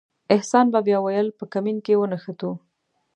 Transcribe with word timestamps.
احسان 0.35 0.65
به 0.73 0.79
بیا 0.87 0.99
ویل 1.01 1.27
په 1.37 1.43
کمین 1.53 1.77
کې 1.85 1.93
ونښتو. 1.99 2.51